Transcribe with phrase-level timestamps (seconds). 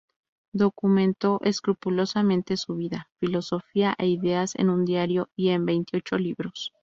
[0.55, 6.73] Documentó escrupulosamente su vida, filosofía e ideas en un diario y en veintiocho libros.